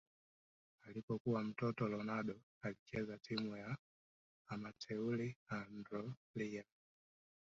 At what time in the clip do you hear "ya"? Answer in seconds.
3.57-3.77